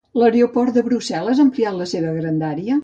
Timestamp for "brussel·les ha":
0.89-1.47